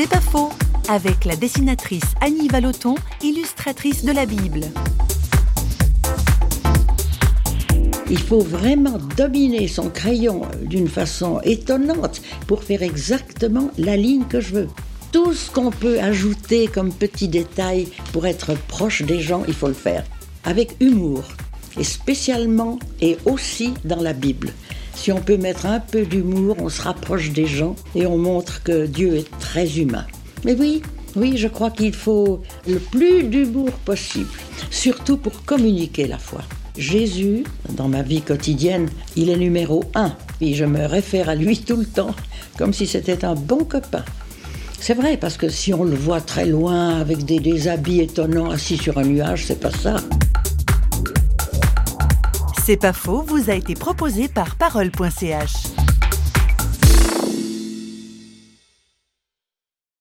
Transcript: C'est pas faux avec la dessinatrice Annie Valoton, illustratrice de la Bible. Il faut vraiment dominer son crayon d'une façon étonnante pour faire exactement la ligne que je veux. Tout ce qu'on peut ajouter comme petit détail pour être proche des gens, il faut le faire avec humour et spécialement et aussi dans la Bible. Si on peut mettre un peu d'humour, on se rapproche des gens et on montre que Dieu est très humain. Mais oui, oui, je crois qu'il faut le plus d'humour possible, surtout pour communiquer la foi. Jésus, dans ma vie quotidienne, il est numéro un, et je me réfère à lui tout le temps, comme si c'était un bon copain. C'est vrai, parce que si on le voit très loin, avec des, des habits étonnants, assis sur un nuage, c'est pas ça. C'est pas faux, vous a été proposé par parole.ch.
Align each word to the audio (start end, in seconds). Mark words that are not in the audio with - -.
C'est 0.00 0.08
pas 0.08 0.20
faux 0.20 0.50
avec 0.88 1.24
la 1.24 1.34
dessinatrice 1.34 2.14
Annie 2.20 2.46
Valoton, 2.46 2.94
illustratrice 3.20 4.04
de 4.04 4.12
la 4.12 4.26
Bible. 4.26 4.60
Il 8.08 8.20
faut 8.20 8.38
vraiment 8.38 8.98
dominer 9.16 9.66
son 9.66 9.90
crayon 9.90 10.42
d'une 10.62 10.86
façon 10.86 11.40
étonnante 11.42 12.22
pour 12.46 12.62
faire 12.62 12.84
exactement 12.84 13.72
la 13.76 13.96
ligne 13.96 14.26
que 14.26 14.40
je 14.40 14.54
veux. 14.54 14.68
Tout 15.10 15.32
ce 15.34 15.50
qu'on 15.50 15.72
peut 15.72 15.98
ajouter 15.98 16.68
comme 16.68 16.92
petit 16.92 17.26
détail 17.26 17.88
pour 18.12 18.28
être 18.28 18.56
proche 18.68 19.02
des 19.02 19.20
gens, 19.20 19.42
il 19.48 19.54
faut 19.54 19.66
le 19.66 19.74
faire 19.74 20.04
avec 20.44 20.76
humour 20.78 21.24
et 21.78 21.84
spécialement 21.84 22.78
et 23.00 23.16
aussi 23.24 23.74
dans 23.84 24.02
la 24.02 24.12
Bible. 24.12 24.52
Si 24.94 25.12
on 25.12 25.20
peut 25.20 25.36
mettre 25.36 25.66
un 25.66 25.80
peu 25.80 26.02
d'humour, 26.02 26.56
on 26.60 26.68
se 26.68 26.82
rapproche 26.82 27.30
des 27.30 27.46
gens 27.46 27.76
et 27.94 28.06
on 28.06 28.18
montre 28.18 28.62
que 28.62 28.86
Dieu 28.86 29.16
est 29.16 29.30
très 29.38 29.78
humain. 29.78 30.06
Mais 30.44 30.54
oui, 30.54 30.82
oui, 31.14 31.36
je 31.36 31.48
crois 31.48 31.70
qu'il 31.70 31.92
faut 31.92 32.42
le 32.66 32.78
plus 32.78 33.24
d'humour 33.24 33.70
possible, 33.84 34.30
surtout 34.70 35.16
pour 35.16 35.44
communiquer 35.44 36.06
la 36.06 36.18
foi. 36.18 36.42
Jésus, 36.76 37.44
dans 37.70 37.88
ma 37.88 38.02
vie 38.02 38.22
quotidienne, 38.22 38.88
il 39.16 39.30
est 39.30 39.36
numéro 39.36 39.84
un, 39.94 40.16
et 40.40 40.54
je 40.54 40.64
me 40.64 40.84
réfère 40.84 41.28
à 41.28 41.34
lui 41.34 41.58
tout 41.66 41.76
le 41.76 41.86
temps, 41.86 42.14
comme 42.56 42.72
si 42.72 42.86
c'était 42.86 43.24
un 43.24 43.34
bon 43.34 43.64
copain. 43.64 44.04
C'est 44.80 44.94
vrai, 44.94 45.16
parce 45.16 45.36
que 45.36 45.48
si 45.48 45.74
on 45.74 45.82
le 45.82 45.96
voit 45.96 46.20
très 46.20 46.46
loin, 46.46 47.00
avec 47.00 47.24
des, 47.24 47.40
des 47.40 47.66
habits 47.66 48.00
étonnants, 48.00 48.50
assis 48.50 48.76
sur 48.76 48.98
un 48.98 49.04
nuage, 49.04 49.44
c'est 49.46 49.60
pas 49.60 49.72
ça. 49.72 49.96
C'est 52.68 52.76
pas 52.76 52.92
faux, 52.92 53.22
vous 53.22 53.48
a 53.48 53.54
été 53.54 53.72
proposé 53.72 54.28
par 54.28 54.56
parole.ch. 54.56 55.87